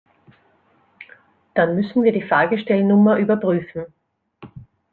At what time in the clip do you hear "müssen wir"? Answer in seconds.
1.75-2.11